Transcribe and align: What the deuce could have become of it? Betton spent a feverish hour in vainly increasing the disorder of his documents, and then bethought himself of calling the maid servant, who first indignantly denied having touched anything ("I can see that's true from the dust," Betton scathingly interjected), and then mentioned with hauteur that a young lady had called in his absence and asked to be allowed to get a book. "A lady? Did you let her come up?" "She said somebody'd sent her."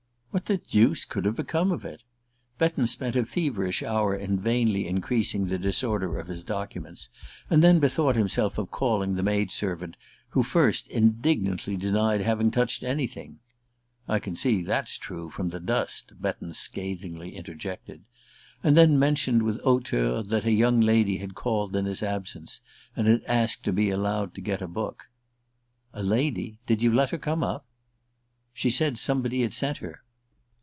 What 0.33 0.45
the 0.45 0.59
deuce 0.59 1.03
could 1.03 1.25
have 1.25 1.35
become 1.35 1.73
of 1.73 1.83
it? 1.83 2.03
Betton 2.57 2.87
spent 2.87 3.17
a 3.17 3.25
feverish 3.25 3.83
hour 3.83 4.15
in 4.15 4.39
vainly 4.39 4.87
increasing 4.87 5.47
the 5.47 5.59
disorder 5.59 6.17
of 6.17 6.27
his 6.27 6.41
documents, 6.45 7.09
and 7.49 7.61
then 7.61 7.79
bethought 7.79 8.15
himself 8.15 8.57
of 8.57 8.71
calling 8.71 9.15
the 9.15 9.23
maid 9.23 9.51
servant, 9.51 9.97
who 10.29 10.41
first 10.41 10.87
indignantly 10.87 11.75
denied 11.75 12.21
having 12.21 12.49
touched 12.49 12.81
anything 12.81 13.39
("I 14.07 14.19
can 14.19 14.37
see 14.37 14.61
that's 14.63 14.97
true 14.97 15.29
from 15.29 15.49
the 15.49 15.59
dust," 15.59 16.13
Betton 16.21 16.53
scathingly 16.53 17.35
interjected), 17.35 18.05
and 18.63 18.77
then 18.77 18.97
mentioned 18.97 19.43
with 19.43 19.59
hauteur 19.63 20.23
that 20.23 20.45
a 20.45 20.53
young 20.53 20.79
lady 20.79 21.17
had 21.17 21.35
called 21.35 21.75
in 21.75 21.83
his 21.83 22.01
absence 22.01 22.61
and 22.95 23.21
asked 23.27 23.65
to 23.65 23.73
be 23.73 23.89
allowed 23.89 24.33
to 24.35 24.41
get 24.41 24.61
a 24.61 24.67
book. 24.69 25.09
"A 25.91 26.01
lady? 26.01 26.57
Did 26.67 26.81
you 26.81 26.93
let 26.93 27.09
her 27.09 27.17
come 27.17 27.43
up?" 27.43 27.65
"She 28.53 28.69
said 28.69 28.97
somebody'd 28.97 29.53
sent 29.53 29.79
her." 29.79 30.03